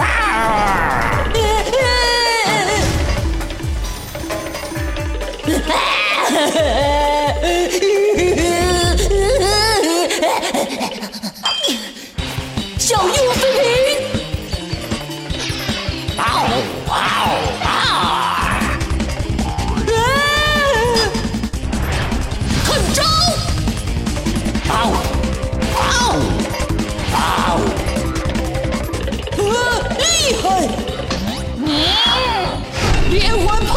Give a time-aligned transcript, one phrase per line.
[33.10, 33.74] 连环炮！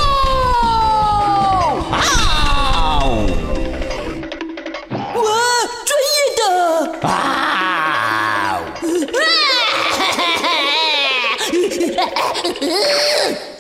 [5.15, 5.23] 哇！
[5.85, 6.45] 专业的！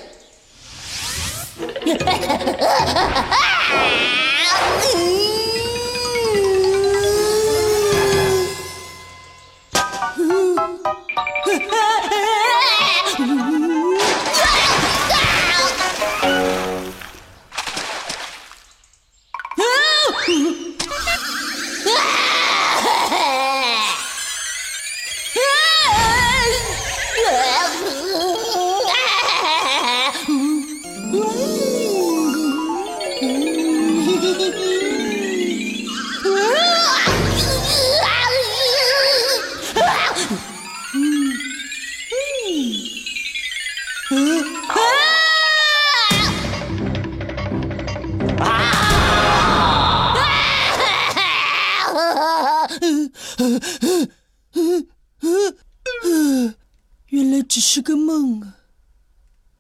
[57.09, 58.55] 原来只是个梦啊！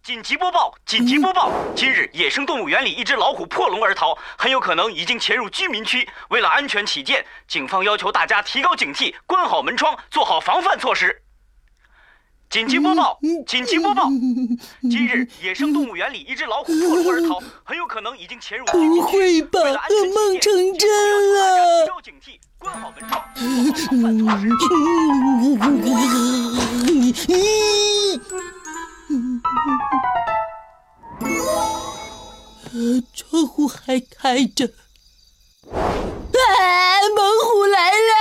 [0.02, 0.74] 紧急播报！
[0.84, 1.50] 紧急播报！
[1.74, 6.08] 今日野生动物园里一只老虎破笼而逃，很有可能已经潜入居民区。
[6.28, 11.22] 为了安全起见，警方要求大家提高警惕，关好门窗，做好防范措施。
[12.54, 13.18] 紧急播报！
[13.48, 14.04] 紧急播报！
[14.82, 19.16] 今日野生动物园里一只老虎破笼而逃，很有可能已经潜入居民不区。
[19.16, 19.60] 会吧？
[19.64, 21.98] 为了安全噩梦起见，成真警方要求大家提了！
[22.00, 23.20] 警惕，关好门窗，
[32.72, 34.70] 呃，窗户还开着。
[35.66, 36.38] 啊，
[37.16, 38.14] 猛虎来了！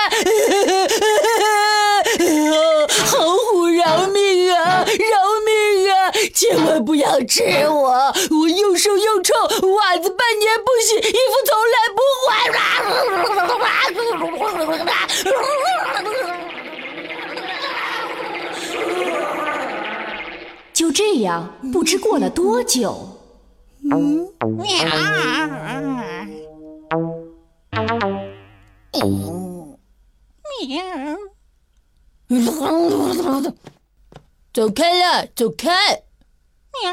[2.89, 3.17] 好
[3.51, 4.85] 虎饶命啊！
[4.85, 4.93] 饶
[5.45, 5.51] 命
[5.91, 6.11] 啊！
[6.43, 8.13] 千万不要吃我！
[8.31, 11.07] 我又瘦又臭，袜子半年不洗，衣服
[11.47, 12.43] 从来不换。
[20.73, 23.07] 就这样，不知过了多久，
[34.53, 36.03] 走开了，走开！
[36.73, 36.85] 啊，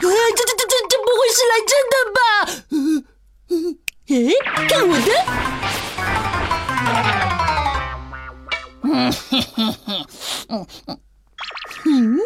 [0.00, 0.06] 这
[0.36, 2.20] 这这这这不会是来真的吧？
[11.84, 12.21] 嗯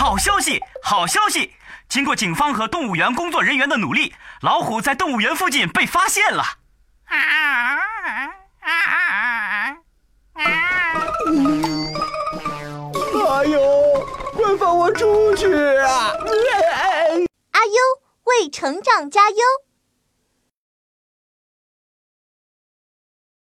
[0.00, 1.52] 好消息，好消息！
[1.86, 6.42] 经过警方和动物园工作人员的努力，老虎在动物园附近被发现了。
[7.04, 9.76] 哎
[13.44, 13.60] 呦，
[14.34, 16.14] 快放我出去啊！
[17.50, 17.74] 阿优
[18.24, 19.36] 为成长加油。